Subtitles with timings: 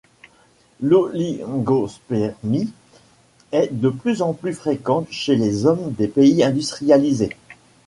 [0.81, 2.71] L'oligospermie
[3.51, 7.35] est de plus en plus fréquente chez les hommes des pays industrialisés.